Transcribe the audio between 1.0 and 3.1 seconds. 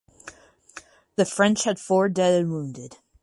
The French had four dead and wounded.